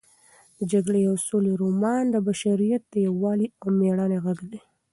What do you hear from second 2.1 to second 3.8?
د بشریت د یووالي او